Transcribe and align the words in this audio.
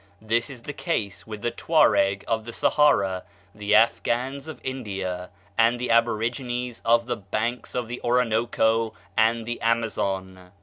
This 0.23 0.49
is 0.49 0.63
the 0.63 0.73
case 0.73 1.27
with 1.27 1.43
the 1.43 1.51
Tuareg 1.51 2.23
of 2.27 2.45
the 2.45 2.53
Sahara, 2.53 3.23
the 3.53 3.75
Afghans 3.75 4.47
of 4.47 4.59
India, 4.63 5.29
and 5.59 5.77
the 5.79 5.91
aborigines 5.91 6.81
of 6.83 7.05
the 7.05 7.17
banks 7.17 7.75
of 7.75 7.87
the 7.87 8.01
Oronoco 8.03 8.95
and 9.15 9.45
the 9.45 9.61
Amazon." 9.61 10.53